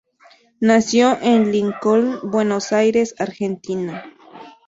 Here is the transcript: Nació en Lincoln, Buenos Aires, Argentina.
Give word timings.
Nació 0.61 1.15
en 1.21 1.51
Lincoln, 1.51 2.21
Buenos 2.23 2.71
Aires, 2.73 3.13
Argentina. 3.19 4.03